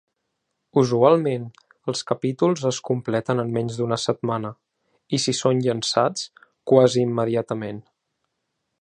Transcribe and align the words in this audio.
Usualment, 0.81 1.43
els 1.93 2.01
capítols 2.11 2.63
es 2.71 2.79
completen 2.89 3.43
en 3.45 3.53
menys 3.59 3.77
d'una 3.81 4.01
setmana, 4.07 4.53
i 5.19 5.23
són 5.43 5.63
llançats 5.69 6.27
quasi 6.73 7.09
immediatament. 7.11 7.83